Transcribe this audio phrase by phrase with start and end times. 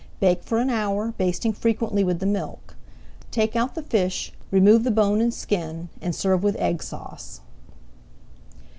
[0.19, 2.75] Bake for an hour, basting frequently with the milk.
[3.29, 7.41] Take out the fish, remove the bone and skin, and serve with Egg Sauce.